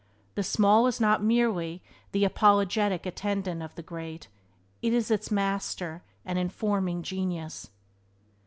The 0.33 0.41
small 0.41 0.87
is 0.87 0.99
not 0.99 1.23
merely 1.23 1.83
the 2.11 2.25
apologetic 2.25 3.05
attendant 3.05 3.61
of 3.61 3.75
the 3.75 3.83
great, 3.83 4.29
it 4.81 4.93
is 4.93 5.11
its 5.11 5.29
master 5.29 6.01
and 6.25 6.39
informing 6.39 7.03
genius. 7.03 7.69